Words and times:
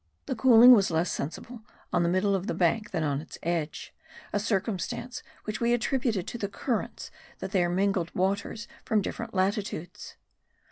The 0.25 0.33
cooling 0.35 0.71
was 0.73 0.89
less 0.89 1.11
sensible 1.11 1.61
on 1.93 2.01
the 2.01 2.09
middle 2.09 2.33
of 2.33 2.47
the 2.47 2.55
bank 2.55 2.89
than 2.89 3.03
on 3.03 3.21
its 3.21 3.37
edge, 3.43 3.93
a 4.33 4.39
circumstance 4.39 5.21
which 5.43 5.61
we 5.61 5.73
attributed 5.73 6.25
to 6.25 6.39
the 6.39 6.49
currents 6.49 7.11
that 7.37 7.51
there 7.51 7.69
mingle 7.69 8.07
waters 8.15 8.67
from 8.83 9.03
different 9.03 9.35
latitudes. 9.35 10.15